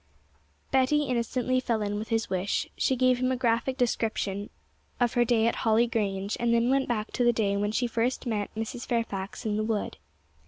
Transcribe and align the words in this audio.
Betty 0.71 1.03
innocently 1.03 1.59
fell 1.59 1.83
in 1.83 1.99
with 1.99 2.07
his 2.07 2.27
wish; 2.27 2.67
she 2.75 2.95
gave 2.95 3.19
him 3.19 3.31
a 3.31 3.35
graphic 3.37 3.77
description 3.77 4.49
of 4.99 5.13
her 5.13 5.23
day 5.23 5.45
at 5.45 5.57
Holly 5.57 5.85
Grange, 5.85 6.35
and 6.39 6.51
then 6.51 6.71
went 6.71 6.87
back 6.87 7.11
to 7.11 7.23
the 7.23 7.31
day 7.31 7.55
when 7.55 7.71
she 7.71 7.85
first 7.85 8.25
met 8.25 8.49
Mrs. 8.55 8.87
Fairfax 8.87 9.45
in 9.45 9.57
the 9.57 9.63
wood. 9.63 9.97